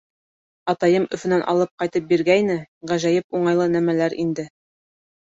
Атайым 0.71 1.03
Өфөнән 1.17 1.43
алып 1.53 1.71
ҡайтып 1.83 2.07
биргәйне, 2.13 2.55
ғәжәйеп 2.93 3.39
уңайлы 3.41 3.69
нәмәләр 3.75 4.17
инде! 4.25 4.47